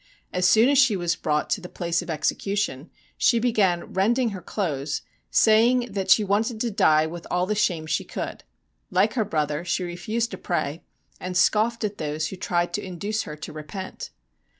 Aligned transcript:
As 0.33 0.49
soon 0.49 0.67
as 0.69 0.79
she 0.79 0.95
was 0.95 1.15
brought 1.15 1.47
to 1.51 1.61
the 1.61 1.69
place 1.69 2.01
of 2.01 2.09
execution 2.09 2.89
she 3.19 3.37
began 3.37 3.93
rending 3.93 4.29
her 4.31 4.41
clothes, 4.41 5.03
saying 5.29 5.89
that 5.91 6.09
she 6.09 6.23
wanted 6.23 6.59
to 6.61 6.71
die' 6.71 7.05
with 7.05 7.27
all 7.29 7.45
the 7.45 7.53
shame 7.53 7.85
she 7.85 8.03
could.' 8.03 8.43
Like 8.89 9.13
her 9.13 9.23
brother, 9.23 9.63
she 9.63 9.83
refused 9.83 10.31
to 10.31 10.39
pray, 10.39 10.81
and 11.19 11.37
scoffed 11.37 11.83
at 11.83 11.99
those 11.99 12.29
who 12.29 12.35
tried 12.35 12.73
to 12.73 12.83
induce 12.83 13.21
her 13.29 13.35
to 13.35 13.53
repent. 13.53 14.09